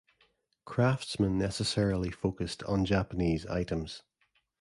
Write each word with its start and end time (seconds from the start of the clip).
Craftsmen 0.65 1.37
necessarily 1.37 2.09
focused 2.09 2.63
on 2.63 2.85
Japanese 2.85 3.45
items. 3.45 4.01